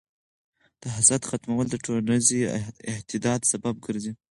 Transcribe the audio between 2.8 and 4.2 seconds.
اتحاد سبب ګرځي.